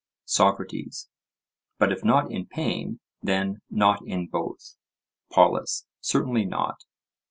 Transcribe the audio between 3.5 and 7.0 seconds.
not in both? POLUS: Certainly not.